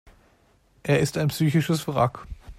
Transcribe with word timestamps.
Er 0.81 0.97
ist 0.99 1.15
ein 1.19 1.27
psychisches 1.27 1.87
Wrack. 1.87 2.25